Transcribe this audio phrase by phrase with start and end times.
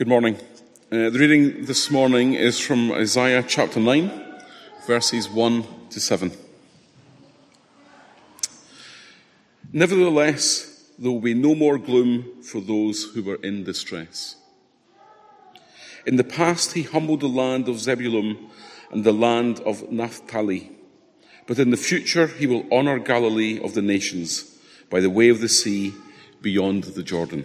[0.00, 0.36] Good morning.
[0.90, 4.10] Uh, the reading this morning is from Isaiah chapter 9,
[4.86, 6.32] verses 1 to 7.
[9.74, 14.36] Nevertheless, there will be no more gloom for those who were in distress.
[16.06, 18.48] In the past, he humbled the land of Zebulun
[18.90, 20.72] and the land of Naphtali.
[21.46, 24.44] But in the future, he will honor Galilee of the nations
[24.88, 25.92] by the way of the sea
[26.40, 27.44] beyond the Jordan.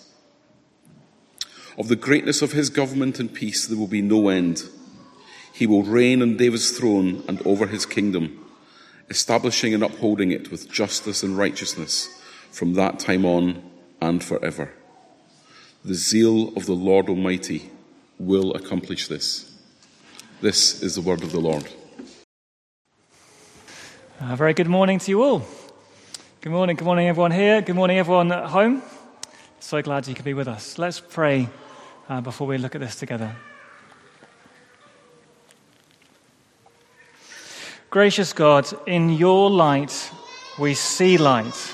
[1.77, 4.63] Of the greatness of his government and peace there will be no end.
[5.53, 8.45] He will reign on David's throne and over his kingdom,
[9.09, 13.61] establishing and upholding it with justice and righteousness from that time on
[14.01, 14.73] and forever.
[15.85, 17.69] The zeal of the Lord Almighty
[18.19, 19.51] will accomplish this.
[20.41, 21.67] This is the word of the Lord.
[24.19, 25.45] A very good morning to you all.
[26.41, 27.61] Good morning, good morning, everyone here.
[27.61, 28.83] Good morning, everyone at home.
[29.59, 30.77] So glad you could be with us.
[30.77, 31.49] Let's pray
[32.11, 33.33] uh, before we look at this together.
[37.89, 40.11] Gracious God, in your light
[40.59, 41.73] we see light.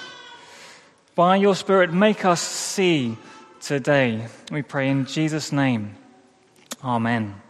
[1.16, 3.18] By your Spirit, make us see
[3.62, 4.28] today.
[4.52, 5.96] We pray in Jesus' name.
[6.84, 7.42] Amen.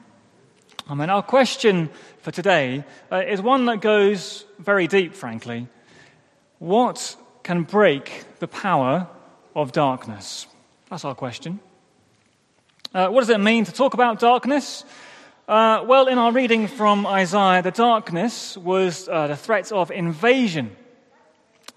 [0.90, 1.10] Amen.
[1.10, 1.90] Our question
[2.22, 5.68] for today uh, is one that goes very deep, frankly.
[6.60, 9.08] What can break the power
[9.54, 10.48] of darkness?
[10.90, 11.60] That's our question.
[12.94, 14.86] Uh, what does it mean to talk about darkness?
[15.48, 20.76] Uh, well, in our reading from Isaiah, the darkness was uh, the threat of invasion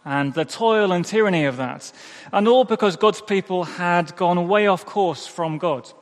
[0.05, 1.91] and the toil and tyranny of that.
[2.33, 5.93] And all because God's people had gone way off course from God.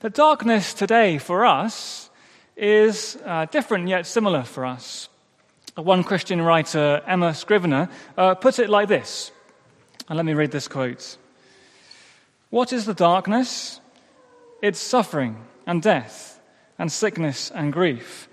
[0.00, 2.10] The darkness today for us
[2.56, 5.08] is uh, different yet similar for us.
[5.76, 9.32] One Christian writer, Emma Scrivener, uh, puts it like this.
[10.08, 11.18] And let me read this quote.
[12.54, 13.80] What is the darkness?
[14.62, 16.40] It's suffering and death
[16.78, 18.28] and sickness and grief.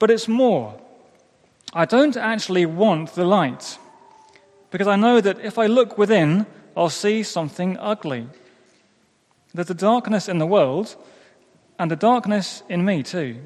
[0.00, 0.74] But it's more.
[1.72, 3.78] I don't actually want the light
[4.72, 8.26] because I know that if I look within, I'll see something ugly.
[9.54, 10.96] There's a darkness in the world
[11.78, 13.36] and a darkness in me too.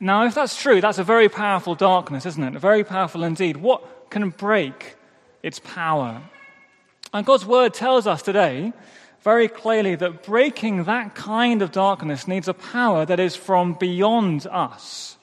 [0.00, 2.58] Now, if that's true, that's a very powerful darkness, isn't it?
[2.58, 3.56] Very powerful indeed.
[3.56, 4.96] What can break
[5.44, 6.22] its power?
[7.12, 8.72] And God's word tells us today
[9.22, 14.46] very clearly that breaking that kind of darkness needs a power that is from beyond
[14.46, 15.16] us.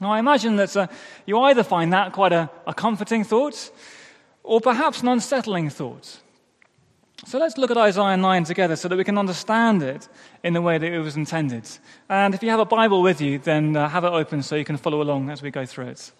[0.00, 0.86] Now, I imagine that uh,
[1.26, 3.70] you either find that quite a, a comforting thought
[4.44, 6.20] or perhaps an unsettling thought.
[7.26, 10.08] So let's look at Isaiah 9 together so that we can understand it
[10.44, 11.68] in the way that it was intended.
[12.08, 14.64] And if you have a Bible with you, then uh, have it open so you
[14.64, 16.12] can follow along as we go through it.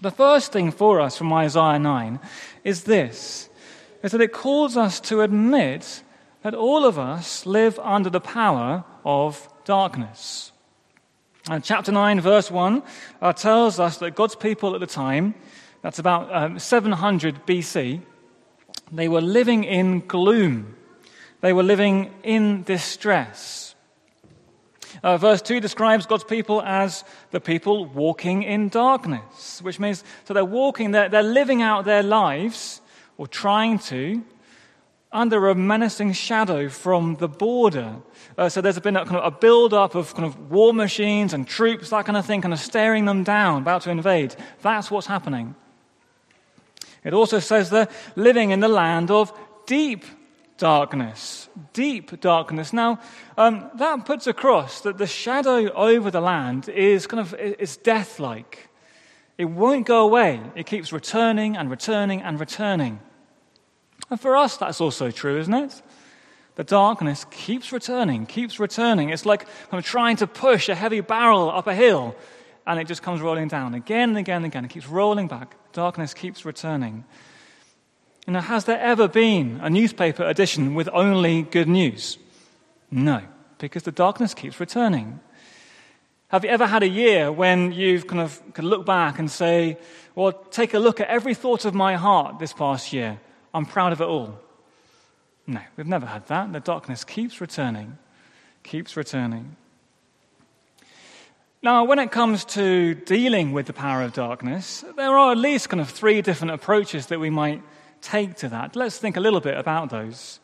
[0.00, 2.18] The first thing for us from Isaiah 9
[2.64, 3.50] is this
[4.04, 6.02] is that it calls us to admit
[6.42, 10.52] that all of us live under the power of darkness.
[11.48, 12.82] And chapter 9, verse 1,
[13.22, 15.34] uh, tells us that God's people at the time,
[15.80, 18.02] that's about um, 700 BC,
[18.92, 20.76] they were living in gloom.
[21.40, 23.74] They were living in distress.
[25.02, 30.34] Uh, verse 2 describes God's people as the people walking in darkness, which means so
[30.34, 32.82] they're walking, they're, they're living out their lives
[33.16, 34.22] or trying to,
[35.12, 37.96] under a menacing shadow from the border.
[38.36, 41.46] Uh, so there's been a, kind of a build-up of kind of war machines and
[41.46, 44.34] troops, that kind of thing, kind of staring them down, about to invade.
[44.62, 45.54] That's what's happening.
[47.04, 49.32] It also says they're living in the land of
[49.66, 50.04] deep
[50.58, 51.48] darkness.
[51.72, 52.72] Deep darkness.
[52.72, 52.98] Now,
[53.36, 58.68] um, that puts across that the shadow over the land is kind of is death-like.
[59.36, 60.40] It won't go away.
[60.54, 63.00] It keeps returning and returning and returning.
[64.10, 65.82] And for us, that's also true, isn't it?
[66.56, 69.10] The darkness keeps returning, keeps returning.
[69.10, 72.14] It's like I'm trying to push a heavy barrel up a hill,
[72.66, 74.64] and it just comes rolling down again and again and again.
[74.64, 75.56] It keeps rolling back.
[75.72, 77.04] Darkness keeps returning.
[78.26, 82.18] You know, has there ever been a newspaper edition with only good news?
[82.90, 83.22] No,
[83.58, 85.20] because the darkness keeps returning.
[86.34, 89.78] Have you ever had a year when you've kind of could look back and say,
[90.16, 93.20] well, take a look at every thought of my heart this past year.
[93.54, 94.40] I'm proud of it all.
[95.46, 96.52] No, we've never had that.
[96.52, 97.98] The darkness keeps returning,
[98.64, 99.54] keeps returning.
[101.62, 105.68] Now, when it comes to dealing with the power of darkness, there are at least
[105.68, 107.62] kind of three different approaches that we might
[108.00, 108.74] take to that.
[108.74, 110.40] Let's think a little bit about those.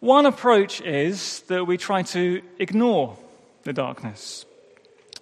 [0.00, 3.18] One approach is that we try to ignore
[3.64, 4.46] the darkness.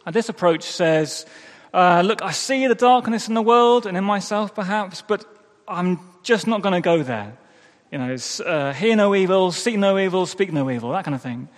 [0.06, 1.26] And this approach says,
[1.74, 5.24] uh, look, I see the darkness in the world and in myself perhaps, but
[5.66, 7.36] I'm just not going to go there.
[7.90, 11.22] You know, uh, hear no evil, see no evil, speak no evil, that kind of
[11.22, 11.48] thing.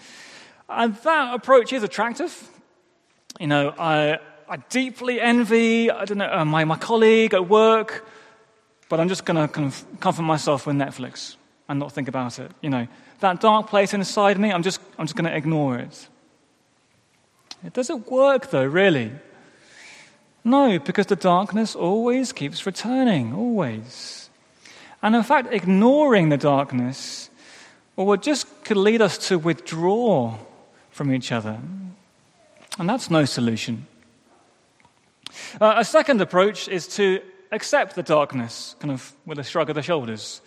[0.69, 2.49] And that approach is attractive.
[3.39, 4.19] You know, I,
[4.49, 8.07] I deeply envy, I don't know, uh, my, my colleague at work,
[8.89, 11.37] but I'm just going to of comfort myself with Netflix
[11.69, 12.51] and not think about it.
[12.63, 12.89] You know,
[13.21, 16.09] that dark place inside me, I'm just, I'm just going to ignore it.
[17.65, 19.13] It doesn't work, though, really.
[20.45, 24.31] No, because the darkness always keeps returning, always.
[25.03, 27.29] And in fact, ignoring the darkness
[27.99, 30.39] well, it just could lead us to withdraw
[30.93, 31.59] from each other.
[32.79, 33.89] And that's no solution.
[35.61, 37.21] Uh, a second approach is to
[37.51, 40.41] accept the darkness, kind of with a shrug of the shoulders.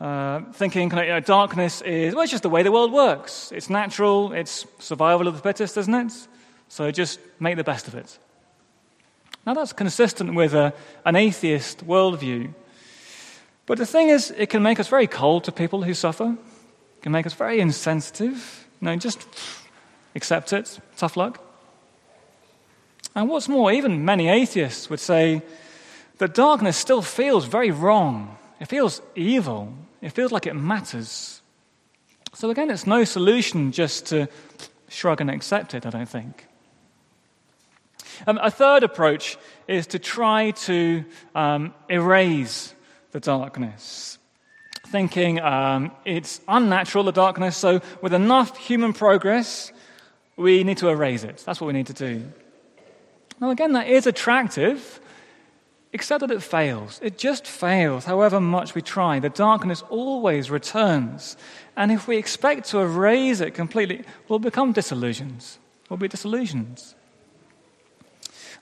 [0.00, 2.92] Uh, thinking kind of, you know, darkness is, well, it's just the way the world
[2.92, 3.52] works.
[3.54, 6.12] It's natural, it's survival of the fittest, isn't it?
[6.70, 8.18] So just make the best of it.
[9.44, 10.72] Now, that's consistent with a,
[11.04, 12.54] an atheist worldview.
[13.66, 16.36] But the thing is, it can make us very cold to people who suffer.
[16.96, 18.68] It can make us very insensitive.
[18.80, 19.26] You know, just
[20.14, 20.78] accept it.
[20.96, 21.42] Tough luck.
[23.16, 25.42] And what's more, even many atheists would say
[26.18, 28.38] that darkness still feels very wrong.
[28.60, 29.74] It feels evil.
[30.00, 31.42] It feels like it matters.
[32.32, 34.28] So, again, it's no solution just to
[34.88, 36.46] shrug and accept it, I don't think.
[38.26, 39.36] Um, a third approach
[39.66, 42.74] is to try to um, erase
[43.12, 44.18] the darkness.
[44.86, 49.72] Thinking um, it's unnatural, the darkness, so with enough human progress,
[50.36, 51.42] we need to erase it.
[51.46, 52.24] That's what we need to do.
[53.40, 55.00] Now, again, that is attractive,
[55.92, 57.00] except that it fails.
[57.02, 59.20] It just fails, however much we try.
[59.20, 61.36] The darkness always returns.
[61.76, 65.44] And if we expect to erase it completely, we'll become disillusioned.
[65.88, 66.82] We'll be disillusioned.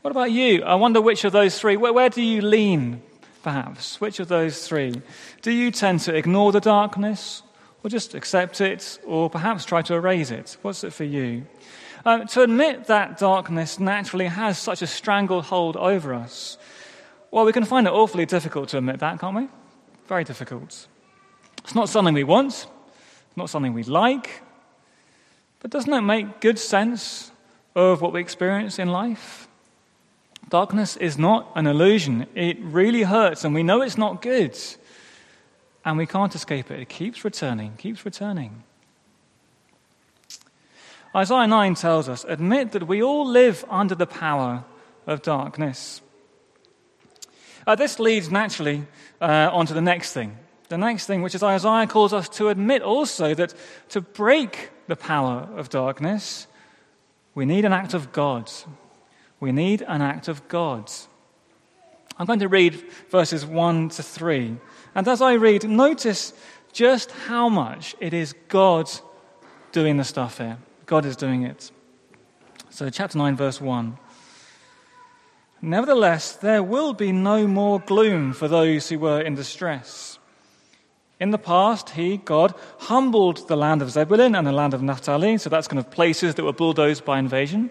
[0.02, 0.62] What about you?
[0.62, 3.02] I wonder which of those three, where, where do you lean,
[3.42, 4.00] perhaps?
[4.00, 5.02] Which of those three?
[5.42, 7.42] Do you tend to ignore the darkness,
[7.82, 10.56] or just accept it, or perhaps try to erase it?
[10.62, 11.46] What's it for you?
[12.04, 16.58] Um, to admit that darkness naturally has such a stranglehold over us,
[17.32, 19.48] well, we can find it awfully difficult to admit that, can't we?
[20.06, 20.86] Very difficult.
[21.64, 24.42] It's not something we want, it's not something we like,
[25.58, 27.32] but doesn't it make good sense
[27.74, 29.47] of what we experience in life?
[30.48, 32.26] Darkness is not an illusion.
[32.34, 34.58] It really hurts, and we know it's not good.
[35.84, 36.80] And we can't escape it.
[36.80, 38.62] It keeps returning, keeps returning.
[41.14, 44.64] Isaiah 9 tells us admit that we all live under the power
[45.06, 46.00] of darkness.
[47.66, 48.86] Uh, this leads naturally
[49.20, 50.36] uh, on to the next thing.
[50.68, 53.54] The next thing, which is Isaiah calls us to admit also that
[53.90, 56.46] to break the power of darkness,
[57.34, 58.50] we need an act of God.
[59.40, 60.90] We need an act of God.
[62.18, 62.74] I'm going to read
[63.10, 64.56] verses 1 to 3.
[64.94, 66.32] And as I read, notice
[66.72, 68.90] just how much it is God
[69.70, 70.58] doing the stuff here.
[70.86, 71.70] God is doing it.
[72.70, 73.98] So, chapter 9, verse 1.
[75.60, 80.18] Nevertheless, there will be no more gloom for those who were in distress.
[81.20, 85.36] In the past, he, God, humbled the land of Zebulun and the land of Naphtali,
[85.38, 87.70] so that's kind of places that were bulldozed by invasion.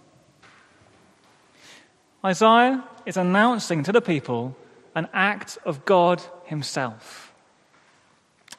[2.23, 4.55] Isaiah is announcing to the people
[4.95, 7.33] an act of God Himself.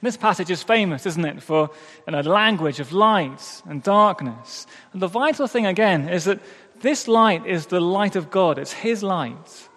[0.01, 1.71] This passage is famous, isn't it, for
[2.09, 4.67] a language of light and darkness.
[4.93, 6.41] And the vital thing, again, is that
[6.81, 9.69] this light is the light of God, it's His light.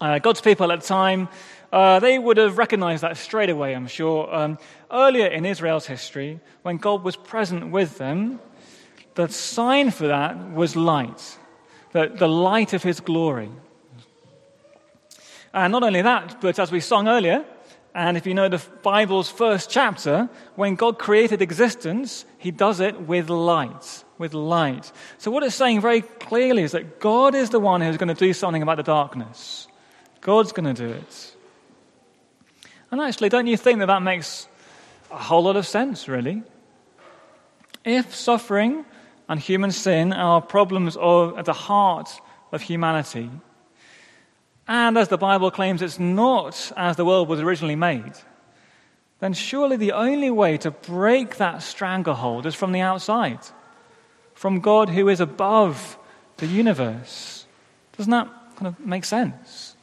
[0.00, 1.28] Uh, God's people at the time,
[1.70, 4.34] uh, they would have recognized that straight away, I'm sure.
[4.34, 4.58] Um,
[4.90, 8.40] earlier in Israel's history, when God was present with them,
[9.14, 11.38] the sign for that was light,
[11.96, 13.50] the, the light of His glory.
[15.54, 17.42] And not only that, but as we sung earlier,
[17.94, 23.00] and if you know the Bible's first chapter, when God created existence, he does it
[23.00, 24.04] with light.
[24.18, 24.92] With light.
[25.16, 28.26] So, what it's saying very clearly is that God is the one who's going to
[28.26, 29.66] do something about the darkness.
[30.20, 31.36] God's going to do it.
[32.90, 34.46] And actually, don't you think that that makes
[35.10, 36.42] a whole lot of sense, really?
[37.82, 38.84] If suffering
[39.28, 42.20] and human sin are problems of, at the heart
[42.52, 43.30] of humanity,
[44.68, 48.12] and as the Bible claims it's not as the world was originally made,
[49.20, 53.38] then surely the only way to break that stranglehold is from the outside,
[54.34, 55.98] from God who is above
[56.36, 57.46] the universe.
[57.96, 59.76] Doesn't that kind of make sense?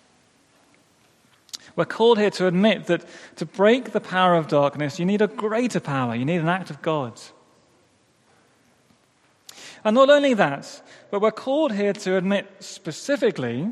[1.75, 3.03] We're called here to admit that
[3.37, 6.69] to break the power of darkness, you need a greater power, you need an act
[6.69, 7.19] of God.
[9.83, 13.69] And not only that, but we're called here to admit specifically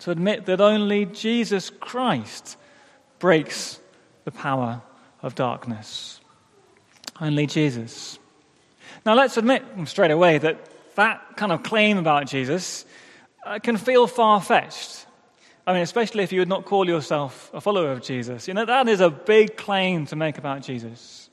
[0.00, 2.56] to admit that only Jesus Christ
[3.20, 3.78] breaks
[4.24, 4.82] the power
[5.22, 6.20] of darkness.
[7.20, 8.18] Only Jesus.
[9.06, 10.58] Now, let's admit straight away that
[10.96, 12.84] that kind of claim about Jesus
[13.46, 15.06] uh, can feel far fetched.
[15.66, 18.48] I mean, especially if you would not call yourself a follower of Jesus.
[18.48, 21.30] You know, that is a big claim to make about Jesus.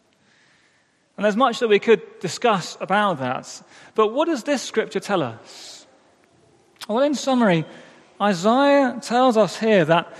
[1.17, 3.61] And there's much that we could discuss about that.
[3.95, 5.87] But what does this scripture tell us?
[6.87, 7.65] Well, in summary,
[8.21, 10.13] Isaiah tells us here that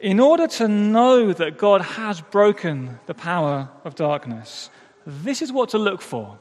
[0.00, 4.68] in order to know that God has broken the power of darkness,
[5.06, 6.38] this is what to look for.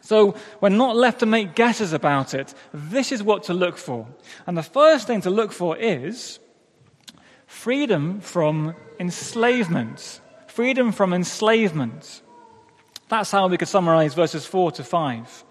[0.00, 2.54] So we're not left to make guesses about it.
[2.72, 4.06] This is what to look for.
[4.46, 6.38] And the first thing to look for is
[7.46, 10.22] freedom from enslavement.
[10.46, 12.22] Freedom from enslavement.
[13.08, 15.44] That's how we could summarize verses 4 to 5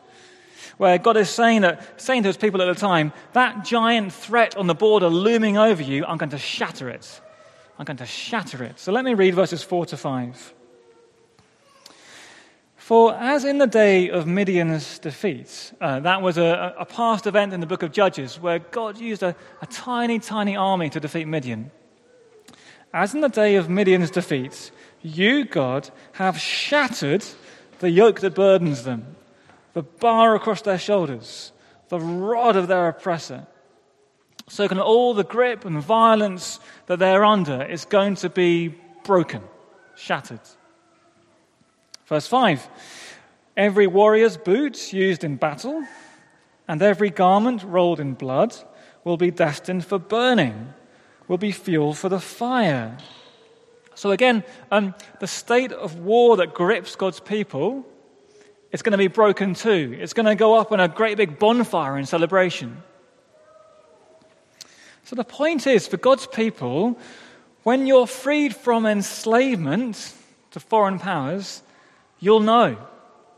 [0.78, 4.56] where God is saying, that, saying to his people at the time, that giant threat
[4.56, 7.22] on the border looming over you, I'm going to shatter it.
[7.80, 8.80] I'm going to shatter it.
[8.80, 10.54] So let me read verses 4 to 5.
[12.76, 17.54] For as in the day of Midian's defeat, uh, that was a, a, past event
[17.54, 21.28] in the book of Judges where God used a, a tiny, tiny army to defeat
[21.28, 21.70] Midian.
[22.94, 24.72] As in the day of Midian's defeat,
[25.02, 27.26] you, God, have shattered
[27.80, 29.16] the yoke that burdens them
[29.74, 31.52] the bar across their shoulders,
[31.90, 33.46] the rod of their oppressor.
[34.50, 39.44] So, can all the grip and violence that they're under is going to be broken,
[39.96, 40.40] shattered.
[42.08, 42.68] Verse 5
[43.56, 45.84] Every warrior's boots used in battle
[46.68, 48.56] and every garment rolled in blood
[49.04, 50.74] will be destined for burning,
[51.28, 52.98] will be fuel for the fire.
[53.98, 57.86] So, again, um, the state of war that grips God's people
[58.72, 59.98] it's going to be broken too.
[60.00, 62.84] It's going to go up on a great big bonfire in celebration.
[65.06, 67.00] So the point is for God's people,
[67.64, 70.14] when you're freed from enslavement
[70.52, 71.64] to foreign powers,
[72.20, 72.78] you'll know.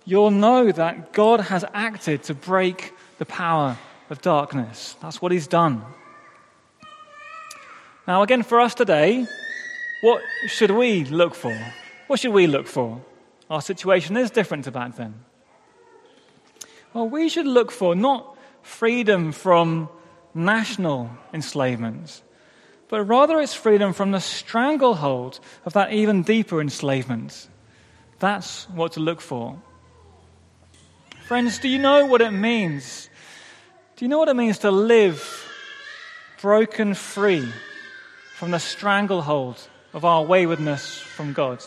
[0.03, 3.77] You'll know that God has acted to break the power
[4.09, 4.95] of darkness.
[5.01, 5.83] That's what He's done.
[8.07, 9.27] Now, again, for us today,
[10.01, 11.57] what should we look for?
[12.07, 13.01] What should we look for?
[13.49, 15.25] Our situation is different to back then.
[16.93, 19.89] Well, we should look for not freedom from
[20.33, 22.21] national enslavement,
[22.87, 27.47] but rather it's freedom from the stranglehold of that even deeper enslavement.
[28.19, 29.61] That's what to look for.
[31.25, 33.09] Friends, do you know what it means?
[33.95, 35.45] Do you know what it means to live
[36.41, 37.47] broken free
[38.35, 39.59] from the stranglehold
[39.93, 41.63] of our waywardness from God?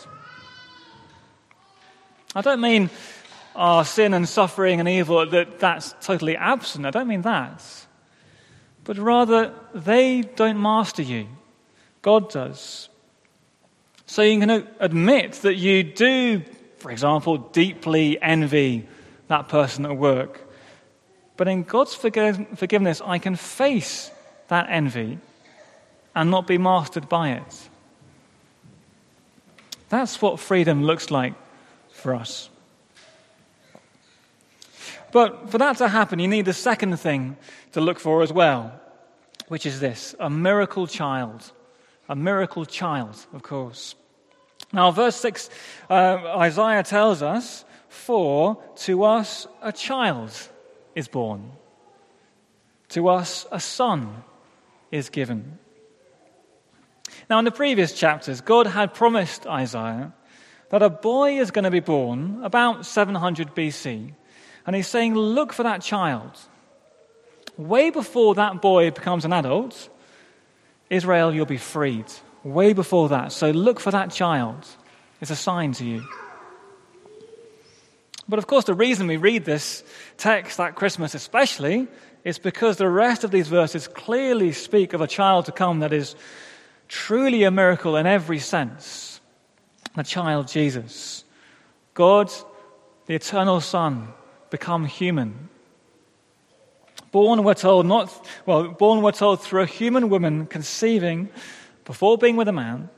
[2.34, 2.90] I don't mean
[3.54, 6.86] our sin and suffering and evil, that that's totally absent.
[6.86, 7.62] I don't mean that.
[8.84, 11.28] But rather, they don't master you.
[12.00, 12.88] God does.
[14.06, 16.42] So you can admit that you do,
[16.78, 18.88] for example, deeply envy
[19.28, 20.40] that person at work.
[21.36, 24.10] But in God's forgiveness, I can face
[24.48, 25.18] that envy
[26.14, 27.68] and not be mastered by it.
[29.92, 31.34] That's what freedom looks like
[31.90, 32.48] for us.
[35.12, 37.36] But for that to happen, you need the second thing
[37.72, 38.72] to look for as well,
[39.48, 41.52] which is this a miracle child.
[42.08, 43.94] A miracle child, of course.
[44.72, 45.50] Now, verse 6,
[45.90, 48.56] uh, Isaiah tells us, For
[48.86, 50.32] to us a child
[50.94, 51.52] is born,
[52.88, 54.24] to us a son
[54.90, 55.58] is given.
[57.30, 60.12] Now, in the previous chapters, God had promised Isaiah
[60.70, 64.12] that a boy is going to be born about 700 BC.
[64.66, 66.38] And he's saying, Look for that child.
[67.56, 69.88] Way before that boy becomes an adult,
[70.88, 72.06] Israel, you'll be freed.
[72.42, 73.32] Way before that.
[73.32, 74.66] So look for that child.
[75.20, 76.04] It's a sign to you.
[78.28, 79.84] But of course, the reason we read this
[80.16, 81.88] text at Christmas, especially,
[82.24, 85.92] is because the rest of these verses clearly speak of a child to come that
[85.92, 86.14] is
[86.92, 89.18] truly a miracle in every sense.
[89.96, 91.24] The child Jesus.
[91.94, 92.30] God,
[93.06, 94.08] the eternal Son,
[94.50, 95.48] become human.
[97.10, 101.30] Born, we're told, not, well, born, we're told, through a human woman conceiving
[101.86, 102.90] before being with a man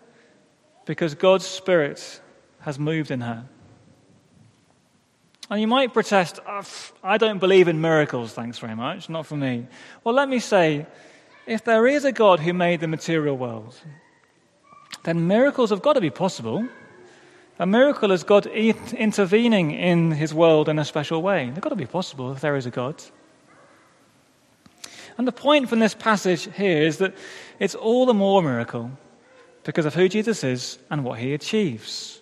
[0.87, 2.21] because God's Spirit
[2.63, 3.45] has moved in her.
[5.51, 6.41] And you might protest,
[7.05, 9.69] I don't believe in miracles, thanks very much, not for me.
[10.03, 10.87] Well, let me say,
[11.47, 13.75] if there is a God who made the material world,
[15.05, 16.67] then miracles have got to be possible.
[17.59, 21.51] A miracle is God intervening in his world in a special way.
[21.51, 23.03] They've got to be possible if there is a God.
[25.17, 27.15] And the point from this passage here is that
[27.61, 28.91] it's all the more a miracle
[29.63, 32.21] because of who Jesus is and what he achieves.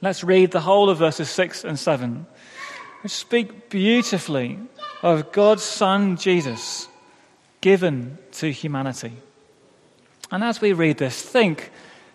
[0.00, 2.26] Let's read the whole of verses 6 and 7,
[3.02, 4.58] which speak beautifully
[5.02, 6.86] of God's Son Jesus
[7.60, 9.12] given to humanity.
[10.30, 11.70] And as we read this, think,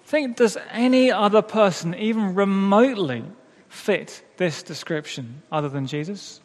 [0.05, 3.23] think does any other person even remotely
[3.69, 6.41] fit this description other than Jesus?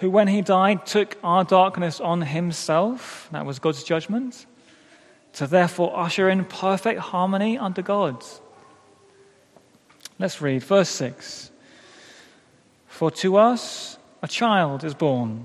[0.00, 3.28] who, when he died, took our darkness on himself.
[3.32, 4.46] That was God's judgment.
[5.34, 8.24] To therefore usher in perfect harmony under God.
[10.18, 11.50] Let's read verse 6.
[12.88, 15.44] For to us a child is born,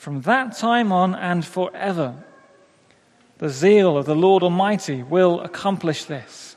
[0.00, 2.24] from that time on and forever.
[3.36, 6.56] The zeal of the Lord Almighty will accomplish this.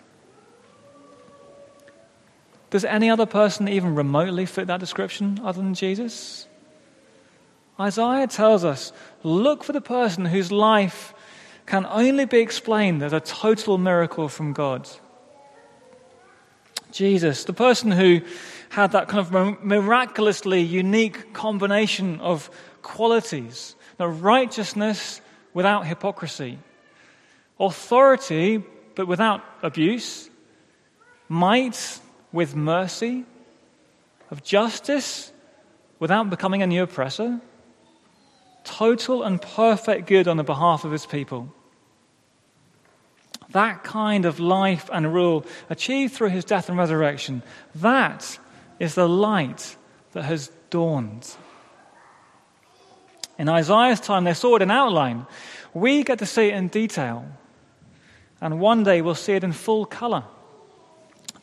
[2.69, 6.47] Does any other person even remotely fit that description other than Jesus?
[7.77, 11.13] Isaiah tells us look for the person whose life
[11.65, 14.87] can only be explained as a total miracle from God.
[16.91, 18.21] Jesus, the person who
[18.69, 22.49] had that kind of miraculously unique combination of
[22.83, 25.21] qualities the righteousness
[25.53, 26.59] without hypocrisy,
[27.59, 28.63] authority
[28.95, 30.29] but without abuse,
[31.29, 31.99] might
[32.31, 33.25] with mercy,
[34.31, 35.31] of justice
[35.99, 37.39] without becoming a new oppressor.
[38.63, 41.53] Total and perfect good on the behalf of his people.
[43.51, 47.43] That kind of life and rule achieved through his death and resurrection,
[47.75, 48.39] that
[48.79, 49.75] is the light
[50.13, 51.35] that has dawned.
[53.43, 55.27] In Isaiah's time, they saw it in outline.
[55.73, 57.25] We get to see it in detail.
[58.39, 60.23] And one day we'll see it in full color.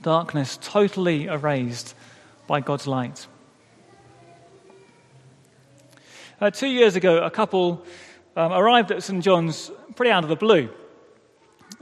[0.00, 1.94] Darkness totally erased
[2.46, 3.26] by God's light.
[6.40, 7.84] Uh, two years ago, a couple
[8.34, 9.22] um, arrived at St.
[9.22, 10.70] John's pretty out of the blue.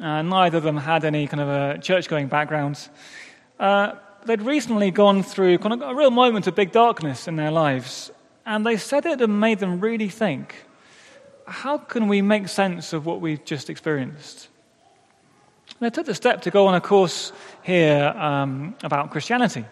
[0.00, 2.88] Uh, neither of them had any kind of a church going background.
[3.60, 3.92] Uh,
[4.26, 8.10] they'd recently gone through kind of a real moment of big darkness in their lives,
[8.48, 10.54] and they said it and made them really think
[11.46, 14.48] how can we make sense of what we've just experienced?
[15.68, 17.32] And they took the step to go on a course
[17.62, 19.64] here um, about Christianity.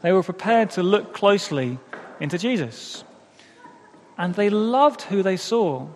[0.00, 1.78] They were prepared to look closely
[2.20, 3.04] into Jesus
[4.16, 5.88] and they loved who they saw.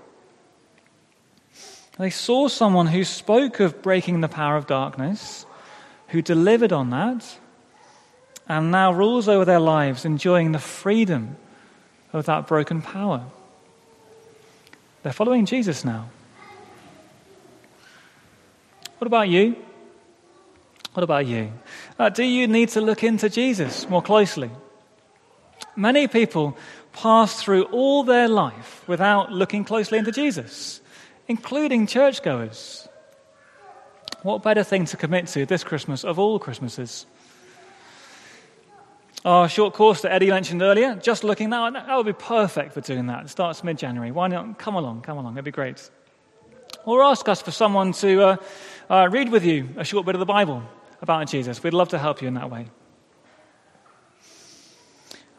[1.98, 5.46] They saw someone who spoke of breaking the power of darkness,
[6.08, 7.38] who delivered on that,
[8.48, 11.36] and now rules over their lives, enjoying the freedom
[12.12, 13.24] of that broken power.
[15.02, 16.08] They're following Jesus now.
[18.98, 19.54] What about you?
[20.94, 21.52] What about you?
[21.98, 24.50] Uh, do you need to look into Jesus more closely?
[25.76, 26.56] Many people
[26.92, 30.80] pass through all their life without looking closely into Jesus,
[31.28, 32.88] including churchgoers.
[34.22, 37.06] What better thing to commit to this Christmas of all Christmases?
[39.28, 42.80] Our short course that Eddie mentioned earlier, just looking now, that would be perfect for
[42.80, 43.26] doing that.
[43.26, 44.10] It starts mid January.
[44.10, 44.58] Why not?
[44.58, 45.90] Come along, come along, it'd be great.
[46.86, 48.36] Or ask us for someone to uh,
[48.88, 50.62] uh, read with you a short bit of the Bible
[51.02, 51.62] about Jesus.
[51.62, 52.68] We'd love to help you in that way.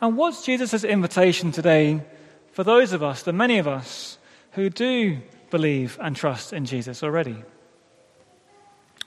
[0.01, 2.03] And what's Jesus' invitation today
[2.51, 4.19] for those of us, the many of us,
[4.51, 5.17] who do
[5.49, 7.43] believe and trust in Jesus already?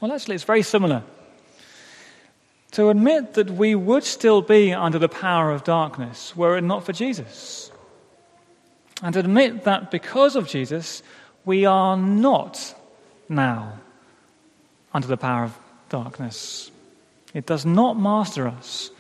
[0.00, 1.04] Well, actually, it's very similar.
[2.72, 6.84] To admit that we would still be under the power of darkness were it not
[6.84, 7.70] for Jesus.
[9.02, 11.02] And to admit that because of Jesus,
[11.44, 12.74] we are not
[13.28, 13.78] now
[14.94, 15.58] under the power of
[15.88, 16.70] darkness.
[17.34, 18.90] It does not master us,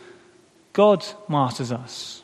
[0.72, 2.22] God masters us.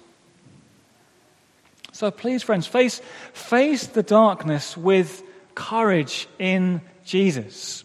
[1.93, 3.01] So please, friends, face,
[3.33, 5.23] face the darkness with
[5.55, 7.85] courage in Jesus.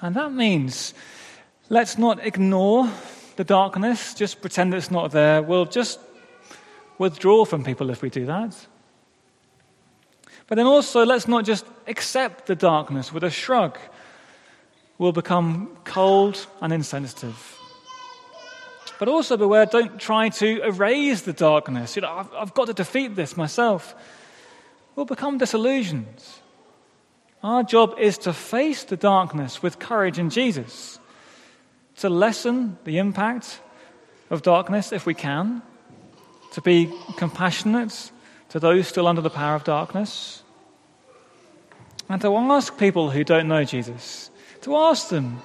[0.00, 0.92] And that means
[1.68, 2.90] let's not ignore
[3.36, 5.42] the darkness, just pretend it's not there.
[5.42, 6.00] We'll just
[6.98, 8.66] withdraw from people if we do that.
[10.46, 13.76] But then also, let's not just accept the darkness with a shrug.
[14.98, 17.58] We'll become cold and insensitive.
[18.98, 21.96] But also beware, don't try to erase the darkness.
[21.96, 23.94] You know, I've, I've got to defeat this myself.
[24.94, 26.24] We'll become disillusioned.
[27.42, 30.98] Our job is to face the darkness with courage in Jesus,
[31.98, 33.60] to lessen the impact
[34.30, 35.62] of darkness if we can,
[36.52, 38.10] to be compassionate
[38.48, 40.42] to those still under the power of darkness,
[42.08, 44.30] and to ask people who don't know Jesus,
[44.62, 45.42] to ask them,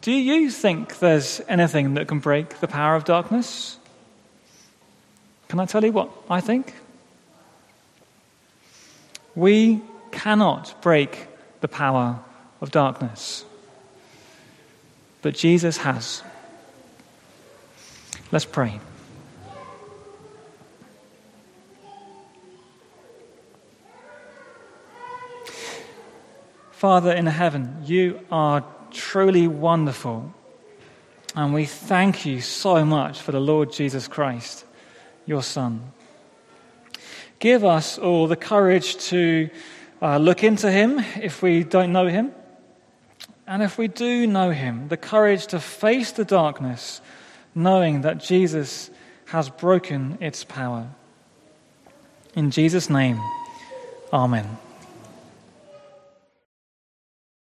[0.00, 3.78] do you think there's anything that can break the power of darkness?
[5.48, 6.74] Can I tell you what I think?
[9.34, 11.26] We cannot break
[11.60, 12.20] the power
[12.60, 13.44] of darkness,
[15.22, 16.22] but Jesus has.
[18.30, 18.80] Let's pray.
[26.70, 30.32] Father in heaven, you are truly wonderful.
[31.34, 34.64] And we thank you so much for the Lord Jesus Christ,
[35.26, 35.92] your Son.
[37.38, 39.50] Give us all the courage to
[40.00, 42.32] uh, look into him if we don't know him.
[43.48, 47.00] And if we do know him, the courage to face the darkness,
[47.54, 48.90] knowing that Jesus
[49.24, 50.90] has broken its power.
[52.34, 53.18] In Jesus' name,
[54.12, 54.58] Amen.